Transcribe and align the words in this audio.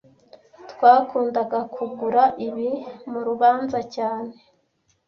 Twakundaga 0.71 1.59
kugura 1.73 2.23
ibi 2.47 2.69
murubanza 3.09 3.79
cyane 3.95 4.33